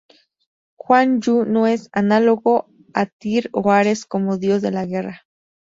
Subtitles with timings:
[0.79, 5.27] Guan Yu no es análogo a Tyr o Ares como dios de la guerra.